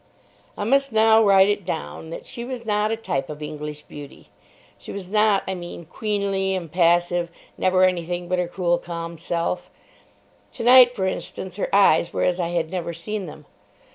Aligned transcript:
I 0.57 0.63
must 0.63 0.91
now 0.91 1.23
write 1.23 1.47
it 1.47 1.63
down 1.63 2.09
that 2.09 2.25
she 2.25 2.43
was 2.43 2.65
not 2.65 2.89
a 2.89 2.97
type 2.97 3.29
of 3.29 3.43
English 3.43 3.83
beauty. 3.83 4.29
She 4.79 4.91
was 4.91 5.07
not, 5.07 5.43
I 5.47 5.53
mean, 5.53 5.85
queenly, 5.85 6.55
impassive, 6.55 7.29
never 7.55 7.83
anything 7.85 8.27
but 8.27 8.39
her 8.39 8.47
cool 8.47 8.79
calm 8.79 9.19
self. 9.19 9.69
Tonight, 10.51 10.95
for 10.95 11.05
instance, 11.05 11.57
her 11.57 11.69
eyes 11.71 12.13
were 12.13 12.23
as 12.23 12.39
I 12.39 12.47
had 12.49 12.71
never 12.71 12.93
seen 12.93 13.27
them. 13.27 13.45